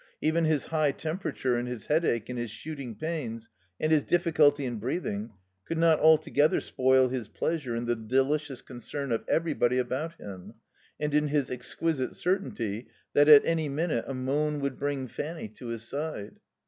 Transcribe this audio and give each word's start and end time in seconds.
Even 0.19 0.45
his 0.45 0.65
high 0.65 0.91
temperature 0.91 1.55
and 1.55 1.67
his 1.67 1.85
headache 1.85 2.27
and 2.27 2.39
his 2.39 2.49
shooting 2.49 2.95
pains 2.95 3.49
and 3.79 3.91
his 3.91 4.01
difficulty 4.01 4.65
in 4.65 4.77
breathing 4.79 5.29
could 5.63 5.77
not 5.77 5.99
altogether 5.99 6.59
spoil 6.59 7.09
his 7.09 7.27
pleasure 7.27 7.75
in 7.75 7.85
the 7.85 7.95
delicious 7.95 8.63
concern 8.63 9.11
of 9.11 9.23
everybody 9.27 9.77
about 9.77 10.15
him, 10.15 10.55
and 10.99 11.13
in 11.13 11.27
his 11.27 11.51
exquisite 11.51 12.15
certainty 12.15 12.87
that, 13.13 13.29
at 13.29 13.45
any 13.45 13.69
minute, 13.69 14.03
a 14.07 14.13
moan 14.15 14.59
would 14.59 14.79
bring 14.79 15.07
Fanny 15.07 15.47
to 15.47 15.67
his 15.67 15.83
side. 15.87 16.39